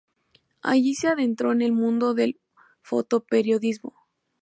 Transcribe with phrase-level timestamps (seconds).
[0.63, 2.41] Allí se adentró en el mundo del
[2.81, 3.93] fotoperiodismo.